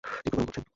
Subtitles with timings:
[0.03, 0.61] তীব্র গরম পড়ছে।